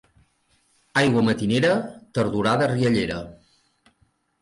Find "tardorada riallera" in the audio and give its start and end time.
2.19-3.23